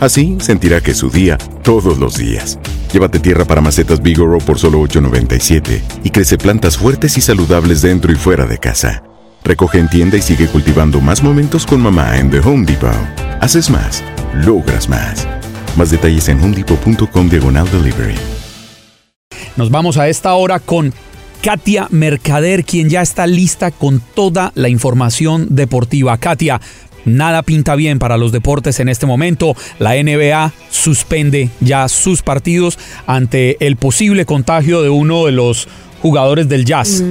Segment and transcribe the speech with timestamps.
[0.00, 2.58] Así sentirá que es su día todos los días.
[2.92, 8.12] Llévate tierra para macetas Bigoro por solo $8.97 y crece plantas fuertes y saludables dentro
[8.12, 9.02] y fuera de casa.
[9.44, 12.90] Recoge en tienda y sigue cultivando más momentos con mamá en The Home Depot.
[13.40, 14.02] Haces más,
[14.34, 15.26] logras más.
[15.76, 18.16] Más detalles en homedepot.com diagonal delivery.
[19.56, 20.92] Nos vamos a esta hora con
[21.42, 26.18] Katia Mercader, quien ya está lista con toda la información deportiva.
[26.18, 26.60] Katia,
[27.06, 29.56] nada pinta bien para los deportes en este momento.
[29.78, 35.68] La NBA suspende ya sus partidos ante el posible contagio de uno de los
[36.02, 37.02] jugadores del Jazz.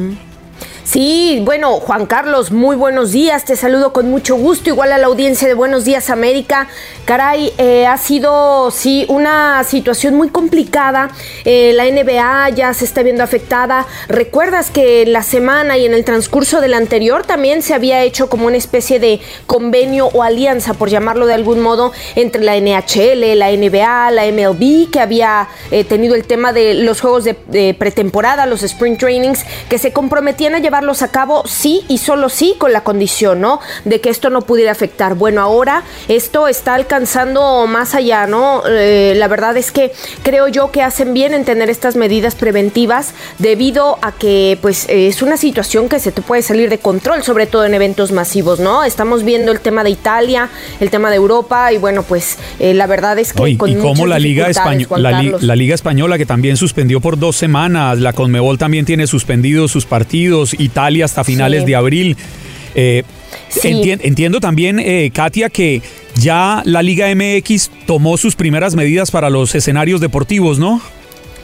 [0.86, 5.08] Sí, bueno, Juan Carlos, muy buenos días, te saludo con mucho gusto, igual a la
[5.08, 6.68] audiencia de Buenos Días América.
[7.06, 11.10] Caray, eh, ha sido, sí, una situación muy complicada,
[11.44, 13.86] Eh, la NBA ya se está viendo afectada.
[14.08, 18.30] Recuerdas que en la semana y en el transcurso del anterior también se había hecho
[18.30, 23.38] como una especie de convenio o alianza, por llamarlo de algún modo, entre la NHL,
[23.38, 27.76] la NBA, la MLB, que había eh, tenido el tema de los juegos de, de
[27.78, 32.56] pretemporada, los sprint trainings, que se comprometían a llevarlos a cabo sí y solo sí
[32.58, 33.60] con la condición, ¿no?
[33.86, 35.16] De que esto no pudiera afectar.
[35.16, 38.62] Bueno, ahora esto está alcanzando más allá, ¿no?
[38.68, 39.94] Eh, la verdad es que
[40.24, 45.08] creo yo que hacen bien en tener estas medidas preventivas debido a que pues eh,
[45.08, 48.60] es una situación que se te puede salir de control, sobre todo en eventos masivos,
[48.60, 48.84] ¿no?
[48.84, 50.50] Estamos viendo el tema de Italia,
[50.82, 54.08] el tema de Europa y bueno, pues eh, la verdad es que con y como
[54.08, 57.38] la Liga, dificultades, Españo- Juan la, li- la Liga Española que también suspendió por dos
[57.38, 61.68] semanas, la Conmebol también tiene suspendidos sus partidos, Italia hasta finales Sí.
[61.68, 62.18] de abril.
[62.76, 63.04] Eh,
[63.50, 63.70] Sí.
[64.02, 65.82] entiendo también, eh, Katia, que
[66.16, 70.82] ya la Liga MX tomó sus primeras medidas para los escenarios deportivos, ¿no?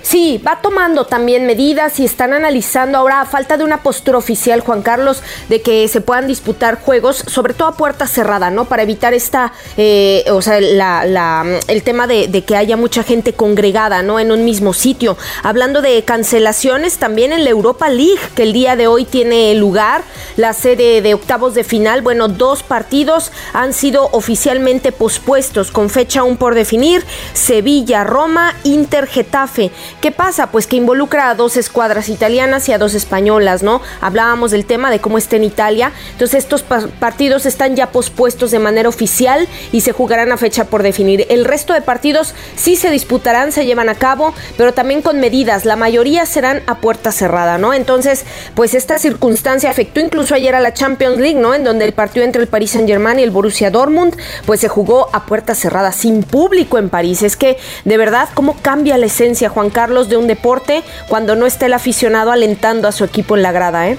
[0.03, 4.61] Sí, va tomando también medidas y están analizando ahora a falta de una postura oficial,
[4.61, 8.65] Juan Carlos, de que se puedan disputar juegos, sobre todo a puerta cerrada, ¿no?
[8.65, 13.03] Para evitar esta, eh, o sea, la- la- el tema de, de que haya mucha
[13.03, 14.19] gente congregada, ¿no?
[14.19, 15.17] En un mismo sitio.
[15.43, 20.01] Hablando de cancelaciones, también en la Europa League, que el día de hoy tiene lugar,
[20.35, 26.21] la sede de octavos de final, bueno, dos partidos han sido oficialmente pospuestos con fecha
[26.21, 29.71] aún por definir, Sevilla, Roma, Inter, Getafe.
[29.99, 30.47] ¿Qué pasa?
[30.47, 33.81] Pues que involucra a dos escuadras italianas y a dos españolas, ¿no?
[33.99, 35.91] Hablábamos del tema de cómo está en Italia.
[36.13, 40.65] Entonces estos pa- partidos están ya pospuestos de manera oficial y se jugarán a fecha
[40.65, 41.25] por definir.
[41.29, 45.65] El resto de partidos sí se disputarán, se llevan a cabo, pero también con medidas.
[45.65, 47.73] La mayoría serán a puerta cerrada, ¿no?
[47.73, 48.25] Entonces,
[48.55, 51.53] pues esta circunstancia afectó incluso ayer a la Champions League, ¿no?
[51.53, 54.15] En donde el partido entre el Paris Saint-Germain y el Borussia Dortmund,
[54.45, 57.21] pues se jugó a puerta cerrada, sin público en París.
[57.21, 61.45] Es que, de verdad, ¿cómo cambia la esencia, Juan Carlos, de un deporte cuando no
[61.45, 63.97] está el aficionado alentando a su equipo en la grada, ¿eh?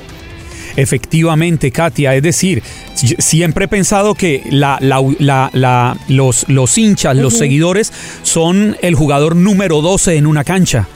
[0.76, 2.62] Efectivamente, Katia, es decir,
[2.94, 7.92] si- siempre he pensado que la, la- la- la- los, los hinchas, los seguidores,
[8.22, 10.86] son el jugador número 12 en una cancha.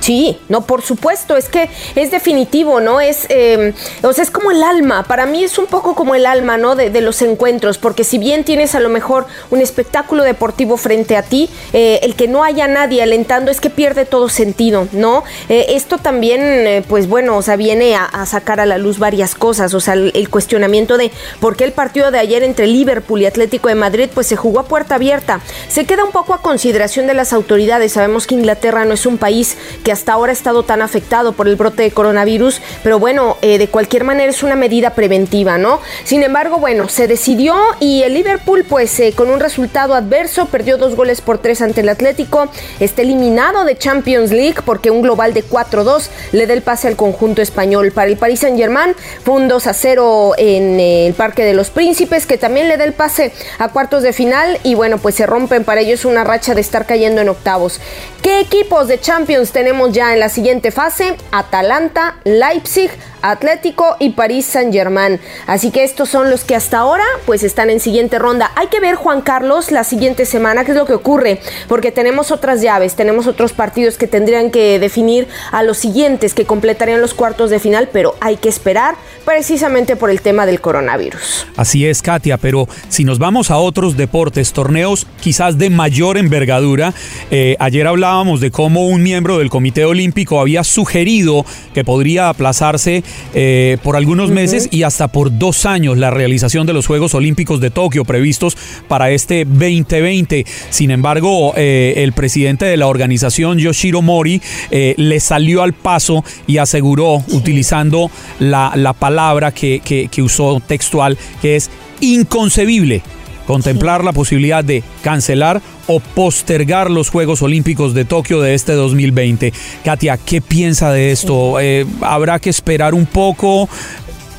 [0.00, 3.00] Sí, no, por supuesto, es que es definitivo, ¿no?
[3.00, 6.26] Es, eh, o sea, es como el alma, para mí es un poco como el
[6.26, 6.76] alma, ¿no?
[6.76, 11.16] De, de los encuentros, porque si bien tienes a lo mejor un espectáculo deportivo frente
[11.16, 15.24] a ti, eh, el que no haya nadie alentando es que pierde todo sentido, ¿no?
[15.48, 19.34] Eh, esto también, eh, pues bueno, o sea, viene a, sacar a la luz varias
[19.34, 21.10] cosas, o sea, el, el cuestionamiento de
[21.40, 24.60] por qué el partido de ayer entre Liverpool y Atlético de Madrid, pues se jugó
[24.60, 25.40] a puerta abierta.
[25.68, 29.18] Se queda un poco a consideración de las autoridades, sabemos que Inglaterra no es un
[29.18, 33.36] país que hasta ahora ha estado tan afectado por el brote de coronavirus, pero bueno,
[33.42, 35.80] eh, de cualquier manera es una medida preventiva, ¿no?
[36.04, 40.76] Sin embargo, bueno, se decidió y el Liverpool, pues eh, con un resultado adverso, perdió
[40.76, 42.48] dos goles por tres ante el Atlético,
[42.80, 46.96] está eliminado de Champions League porque un global de 4-2 le da el pase al
[46.96, 47.92] conjunto español.
[47.92, 48.94] Para el Paris Saint-Germain
[49.24, 52.92] fue un 2 0 en el Parque de los Príncipes, que también le da el
[52.92, 56.60] pase a cuartos de final y bueno, pues se rompen para ellos una racha de
[56.60, 57.80] estar cayendo en octavos.
[58.22, 61.16] ¿Qué equipos de Champions tenemos ya en la siguiente fase?
[61.30, 62.90] Atalanta, Leipzig,
[63.22, 65.20] Atlético y París Saint Germain.
[65.46, 68.50] Así que estos son los que hasta ahora pues están en siguiente ronda.
[68.56, 72.30] Hay que ver Juan Carlos la siguiente semana qué es lo que ocurre, porque tenemos
[72.30, 77.14] otras llaves, tenemos otros partidos que tendrían que definir a los siguientes que completarían los
[77.14, 81.46] cuartos de final, pero hay que esperar precisamente por el tema del coronavirus.
[81.56, 86.94] Así es, Katia, pero si nos vamos a otros deportes, torneos quizás de mayor envergadura,
[87.30, 91.44] eh, ayer hablábamos de cómo un miembro del Comité Olímpico había sugerido
[91.74, 93.04] que podría aplazarse
[93.34, 97.60] eh, por algunos meses y hasta por dos años la realización de los Juegos Olímpicos
[97.60, 98.56] de Tokio previstos
[98.88, 100.44] para este 2020.
[100.70, 104.40] Sin embargo, eh, el presidente de la organización, Yoshiro Mori,
[104.70, 111.56] eh, le salió al paso y aseguró, utilizando la, palabra que, que usó textual, que
[111.56, 111.70] es
[112.00, 113.02] inconcebible
[113.48, 119.54] contemplar la posibilidad de cancelar o postergar los Juegos Olímpicos de Tokio de este 2020.
[119.82, 121.58] Katia, ¿qué piensa de esto?
[121.58, 123.66] Eh, ¿Habrá que esperar un poco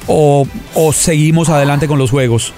[0.05, 2.53] o, o seguimos adelante con los Juegos?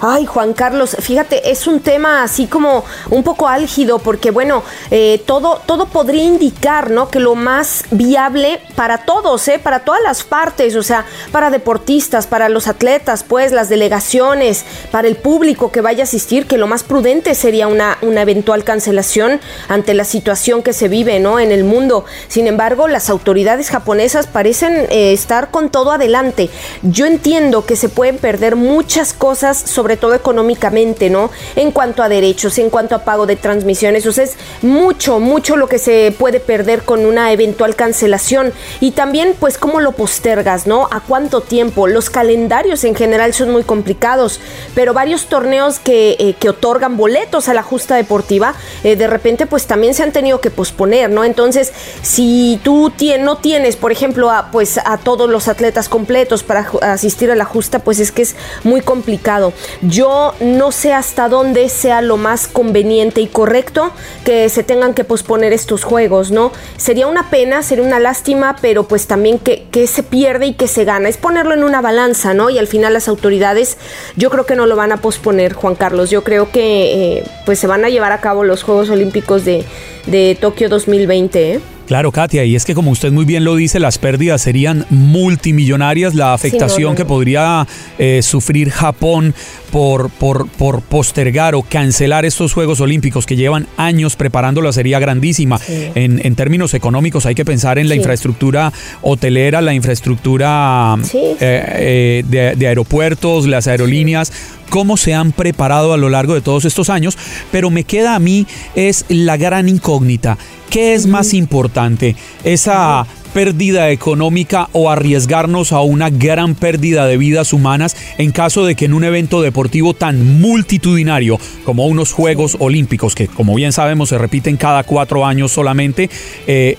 [0.00, 4.62] Ay, Juan Carlos, fíjate, es un tema así como un poco álgido, porque bueno,
[4.92, 7.10] eh, todo, todo podría indicar, ¿no?
[7.10, 9.58] Que lo más viable para todos, ¿eh?
[9.58, 15.08] Para todas las partes, o sea, para deportistas, para los atletas, pues, las delegaciones, para
[15.08, 19.40] el público que vaya a asistir, que lo más prudente sería una, una eventual cancelación
[19.68, 21.40] ante la situación que se vive, ¿no?
[21.40, 22.04] En el mundo.
[22.28, 26.50] Sin embargo, las autoridades japonesas parecen eh, estar con todo adelante.
[26.82, 31.30] Yo entiendo que se pueden perder muchas cosas sobre sobre todo económicamente, ¿no?
[31.56, 35.66] En cuanto a derechos, en cuanto a pago de transmisiones, o es mucho, mucho lo
[35.66, 38.52] que se puede perder con una eventual cancelación.
[38.80, 40.88] Y también, pues, cómo lo postergas, ¿no?
[40.90, 41.86] ¿A cuánto tiempo?
[41.86, 44.40] Los calendarios en general son muy complicados,
[44.74, 49.46] pero varios torneos que, eh, que otorgan boletos a la justa deportiva, eh, de repente,
[49.46, 51.24] pues también se han tenido que posponer, ¿no?
[51.24, 56.68] Entonces, si tú no tienes, por ejemplo, a, pues a todos los atletas completos para
[56.82, 59.52] asistir a la justa, pues es que es muy complicado.
[59.82, 63.92] Yo no sé hasta dónde sea lo más conveniente y correcto
[64.24, 66.52] que se tengan que posponer estos juegos, ¿no?
[66.76, 70.84] Sería una pena, sería una lástima, pero pues también que, se pierde y que se
[70.84, 71.08] gana.
[71.08, 72.50] Es ponerlo en una balanza, ¿no?
[72.50, 73.78] Y al final las autoridades
[74.16, 76.10] yo creo que no lo van a posponer, Juan Carlos.
[76.10, 79.64] Yo creo que eh, pues se van a llevar a cabo los Juegos Olímpicos de,
[80.06, 81.60] de Tokio 2020, ¿eh?
[81.88, 86.14] Claro, Katia, y es que como usted muy bien lo dice, las pérdidas serían multimillonarias,
[86.14, 87.66] la afectación que podría
[87.98, 89.34] eh, sufrir Japón
[89.72, 95.58] por, por, por, postergar o cancelar estos Juegos Olímpicos que llevan años preparándola sería grandísima.
[95.66, 98.70] En, en, términos económicos hay que pensar en la infraestructura
[99.00, 104.30] hotelera, la infraestructura eh, eh, de, de aeropuertos, las aerolíneas
[104.68, 107.16] cómo se han preparado a lo largo de todos estos años,
[107.50, 110.38] pero me queda a mí es la gran incógnita.
[110.70, 112.14] ¿Qué es más importante?
[112.44, 118.74] ¿Esa pérdida económica o arriesgarnos a una gran pérdida de vidas humanas en caso de
[118.74, 124.08] que en un evento deportivo tan multitudinario como unos Juegos Olímpicos, que como bien sabemos
[124.08, 126.10] se repiten cada cuatro años solamente,
[126.46, 126.76] eh,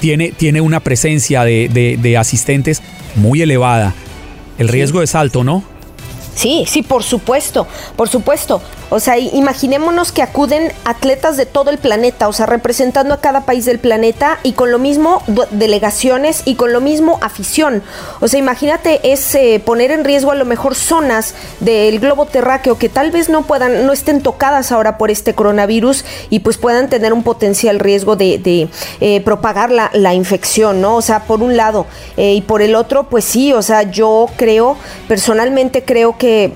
[0.00, 2.82] tiene, tiene, una presencia de, de asistentes
[3.16, 3.94] muy elevada?
[4.58, 5.77] El riesgo es alto, ¿no?
[6.38, 7.66] Sí, sí, por supuesto,
[7.96, 8.62] por supuesto.
[8.90, 13.42] O sea, imaginémonos que acuden atletas de todo el planeta, o sea, representando a cada
[13.42, 17.82] país del planeta y con lo mismo delegaciones y con lo mismo afición.
[18.20, 22.88] O sea, imagínate es poner en riesgo a lo mejor zonas del globo terráqueo que
[22.88, 27.12] tal vez no puedan, no estén tocadas ahora por este coronavirus y pues puedan tener
[27.12, 28.68] un potencial riesgo de,
[29.00, 30.96] eh, propagar la, la, infección, ¿no?
[30.96, 34.28] O sea, por un lado eh, y por el otro, pues sí, o sea, yo
[34.36, 34.76] creo,
[35.06, 36.54] personalmente creo que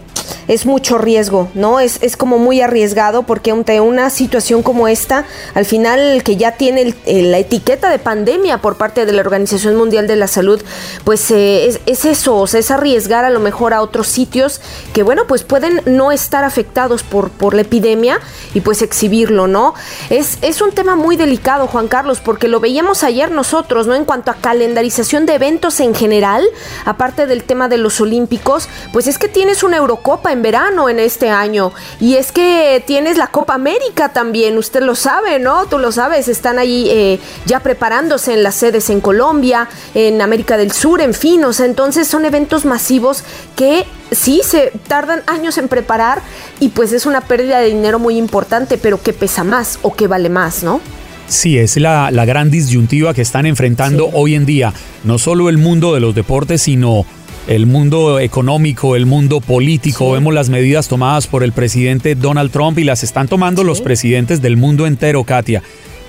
[0.49, 1.81] es mucho riesgo, ¿no?
[1.81, 5.25] Es, es como muy arriesgado porque ante una situación como esta,
[5.55, 10.07] al final que ya tiene la etiqueta de pandemia por parte de la Organización Mundial
[10.07, 10.63] de la Salud,
[11.03, 14.61] pues eh, es, eso, o sea, es arriesgar a lo mejor a otros sitios
[14.93, 18.21] que, bueno, pues pueden no estar afectados por, por la epidemia
[18.55, 19.75] y pues exhibirlo, ¿no?
[20.09, 23.97] Es, es un tema muy delicado, Juan Carlos, porque lo veíamos ayer nosotros, ¿no?
[23.97, 26.45] En cuanto a calendarización de eventos en general,
[26.85, 31.01] aparte del tema de los Olímpicos, pues es que tienes una Eurocopa en verano en
[31.01, 31.73] este año.
[31.99, 35.67] Y es que tienes la Copa América también, usted lo sabe, ¿no?
[35.67, 40.57] Tú lo sabes, están ahí eh, ya preparándose en las sedes en Colombia, en América
[40.57, 43.25] del Sur, en fin, o sea, entonces son eventos masivos
[43.57, 46.23] que sí se tardan años en preparar
[46.61, 50.07] y pues es una pérdida de dinero muy importante, pero que pesa más o que
[50.07, 50.81] vale más, ¿no?
[51.29, 55.57] Sí, es la, la gran disyuntiva que están enfrentando hoy en día, no solo el
[55.57, 57.07] mundo de los deportes, sino
[57.47, 60.13] el mundo económico, el mundo político.
[60.13, 64.41] Vemos las medidas tomadas por el presidente Donald Trump y las están tomando los presidentes
[64.41, 65.63] del mundo entero, Katia.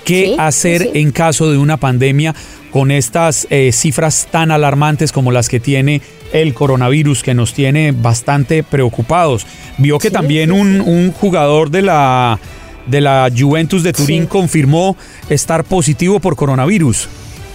[0.04, 2.34] ¿Qué hacer en caso de una pandemia
[2.70, 7.92] con estas eh, cifras tan alarmantes como las que tiene el coronavirus, que nos tiene
[7.92, 9.46] bastante preocupados?
[9.78, 12.38] Vio que también un, un jugador de la
[12.86, 14.94] de la Juventus de Turín confirmó
[15.30, 17.08] estar positivo por coronavirus.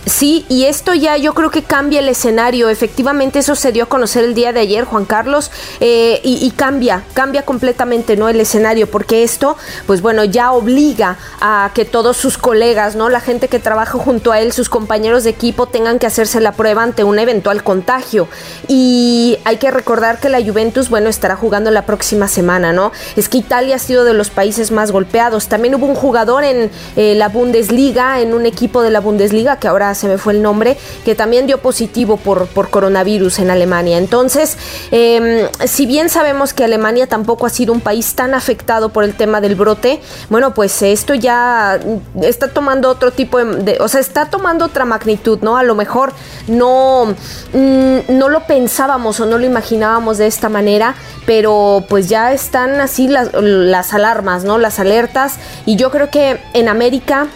[0.05, 2.69] Sí, y esto ya yo creo que cambia el escenario.
[2.69, 7.03] Efectivamente, eso se dio a conocer el día de ayer, Juan Carlos, eh, y, cambia,
[7.13, 8.29] cambia completamente, ¿no?
[8.29, 13.09] El escenario, porque esto, pues bueno, ya obliga a que todos sus colegas, ¿no?
[13.09, 16.53] La gente que trabaja junto a él, sus compañeros de equipo, tengan que hacerse la
[16.53, 18.27] prueba ante un eventual contagio.
[18.67, 22.91] Y hay que recordar que la Juventus, bueno, estará jugando la próxima semana, ¿no?
[23.15, 25.47] Es que Italia ha sido de los países más golpeados.
[25.47, 29.67] También hubo un jugador en eh, la Bundesliga, en un equipo de la Bundesliga, que
[29.67, 33.97] ahora se me fue el nombre, que también dio positivo por, por coronavirus en Alemania.
[33.97, 34.57] Entonces,
[34.91, 39.15] em, si bien sabemos que Alemania tampoco ha sido un país tan afectado por el
[39.15, 41.79] tema del brote, bueno, pues esto ya
[42.21, 45.57] está tomando otro tipo de, o sea, está tomando otra magnitud, ¿no?
[45.57, 46.13] A lo mejor
[46.47, 47.15] no,
[47.53, 52.81] mm, no lo pensábamos o no lo imaginábamos de esta manera, pero pues ya están
[52.81, 54.57] así las, las alarmas, ¿no?
[54.57, 57.27] Las alertas y yo creo que en América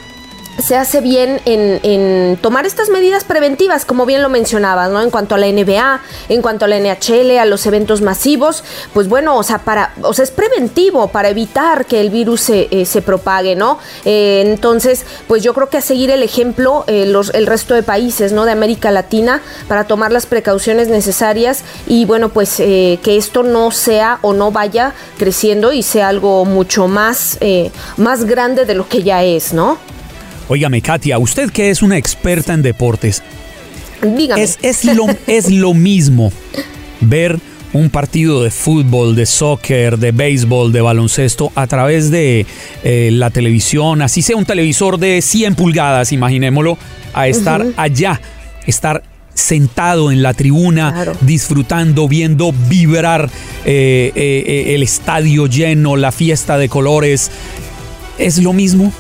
[0.60, 5.02] se hace bien en, tomar estas medidas preventivas, como bien lo mencionabas, ¿no?
[5.02, 9.08] En cuanto a la NBA, en cuanto a la NHL, a los eventos masivos, pues
[9.08, 12.86] bueno, o sea, para, o sea, es preventivo para evitar que el virus se, eh,
[12.86, 13.80] se propague, ¿no?
[14.06, 17.84] Eh, entonces, pues yo creo que a seguir el ejemplo eh, los, el resto de
[17.84, 18.46] países, ¿no?
[18.46, 24.20] De América Latina para tomar las precauciones necesarias y bueno, pues que esto no sea
[24.22, 27.40] o no vaya creciendo y sea algo mucho más,
[27.98, 29.78] más grande de lo que ya es, ¿no?
[30.48, 33.24] Óigame, Katia, usted que es una experta en deportes,
[34.02, 34.44] Dígame.
[34.44, 36.32] Es, es, lo, es lo mismo
[37.00, 37.40] ver
[37.74, 42.46] un partido de fútbol, de soccer, de béisbol, de baloncesto a través de
[42.84, 46.78] eh, la televisión, así sea un televisor de 100 pulgadas, imaginémoslo,
[47.14, 48.22] a estar allá,
[48.68, 53.30] estar sentado en la tribuna, disfrutando, viendo vibrar
[53.66, 57.32] eh, eh, el estadio lleno, la fiesta de colores.
[58.20, 58.94] ¿Es lo mismo?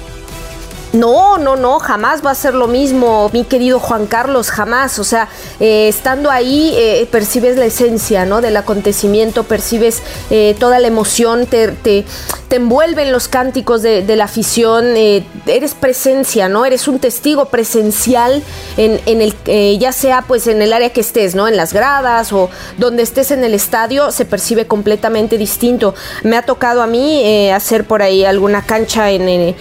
[0.94, 5.00] No, no, no, jamás va a ser lo mismo, mi querido Juan Carlos, jamás.
[5.00, 5.28] O sea,
[5.60, 8.42] eh, estando ahí eh, percibes la esencia, ¿no?
[8.42, 12.06] Del acontecimiento, percibes eh, toda la emoción, te, te,
[12.56, 16.66] envuelven los cánticos de, la afición, eres presencia, ¿no?
[16.66, 18.44] Eres un testigo presencial
[18.78, 21.48] en, en el, ya sea pues en el área que estés, ¿no?
[21.48, 25.96] En las gradas o donde estés en el estadio, se percibe completamente distinto.
[26.24, 29.56] Me ha tocado a mí hacer por ahí alguna cancha en,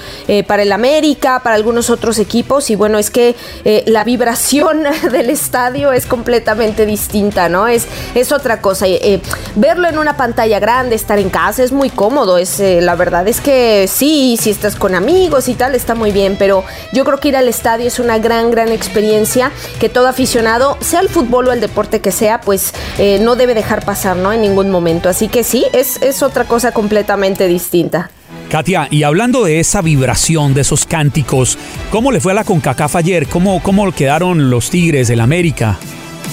[0.46, 3.34] para el América para algunos otros equipos y bueno, es que
[3.64, 7.68] eh, la vibración del estadio es completamente distinta, ¿no?
[7.68, 8.86] Es, es otra cosa.
[8.86, 9.20] Eh,
[9.54, 13.26] verlo en una pantalla grande, estar en casa es muy cómodo, es, eh, la verdad
[13.28, 17.18] es que sí, si estás con amigos y tal, está muy bien, pero yo creo
[17.18, 21.48] que ir al estadio es una gran, gran experiencia que todo aficionado, sea el fútbol
[21.48, 22.74] o el deporte que sea, pues
[23.20, 24.32] no debe dejar pasar, ¿no?
[24.32, 25.08] En ningún momento.
[25.08, 28.10] Así que sí, es, es otra cosa completamente distinta.
[28.50, 31.56] Katia, y hablando de esa vibración, de esos cánticos,
[31.90, 33.26] ¿cómo le fue a la CONCACAF ayer?
[33.26, 35.78] ¿Cómo, cómo quedaron los Tigres del América?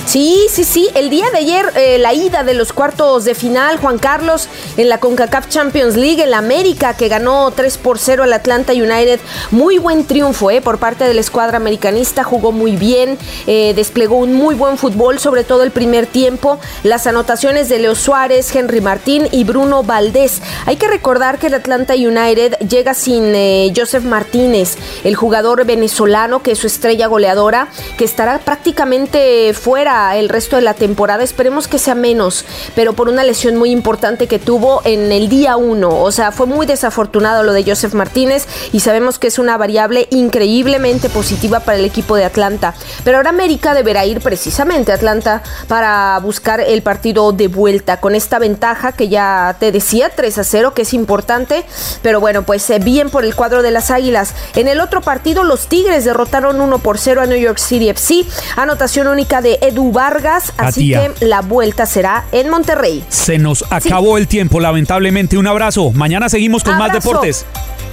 [0.05, 0.89] Sí, sí, sí.
[0.95, 4.89] El día de ayer, eh, la ida de los cuartos de final, Juan Carlos, en
[4.89, 9.19] la CONCACAF Champions League, el América, que ganó 3 por 0 al Atlanta United.
[9.51, 12.23] Muy buen triunfo eh, por parte de la escuadra americanista.
[12.23, 16.59] Jugó muy bien, eh, desplegó un muy buen fútbol, sobre todo el primer tiempo.
[16.83, 20.41] Las anotaciones de Leo Suárez, Henry Martín y Bruno Valdés.
[20.65, 26.41] Hay que recordar que el Atlanta United llega sin eh, Joseph Martínez, el jugador venezolano,
[26.41, 31.23] que es su estrella goleadora, que estará prácticamente fuera el resto de la temporada.
[31.23, 35.57] Esperemos que sea menos, pero por una lesión muy importante que tuvo en el día
[35.57, 35.89] 1.
[35.89, 40.07] O sea, fue muy desafortunado lo de Joseph Martínez y sabemos que es una variable
[40.11, 42.75] increíblemente positiva para el equipo de Atlanta.
[43.03, 48.13] Pero ahora América deberá ir precisamente a Atlanta para buscar el partido de vuelta con
[48.13, 51.65] esta ventaja que ya te decía, 3 a 0, que es importante.
[52.01, 54.35] Pero bueno, pues eh, bien por el cuadro de las Águilas.
[54.55, 58.25] En el otro partido, los Tigres derrotaron 1 por 0 a New York City FC.
[58.55, 63.01] Anotación única de Edu Edu Vargas, así que la vuelta será en Monterrey.
[63.07, 65.37] Se nos acabó el tiempo, lamentablemente.
[65.37, 65.91] Un abrazo.
[65.91, 67.45] Mañana seguimos con más deportes.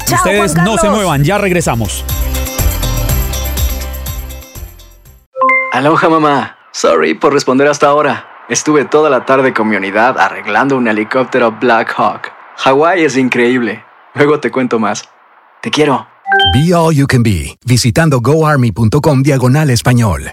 [0.04, 2.04] Chao, Ustedes Juan no se muevan, ya regresamos.
[5.72, 6.56] Aloha mamá.
[6.72, 8.26] Sorry por responder hasta ahora.
[8.48, 12.32] Estuve toda la tarde con mi unidad arreglando un helicóptero Black Hawk.
[12.56, 13.84] Hawái es increíble.
[14.14, 15.04] Luego te cuento más.
[15.62, 16.06] Te quiero.
[16.52, 20.32] Be All You Can Be, visitando goarmy.com diagonal español.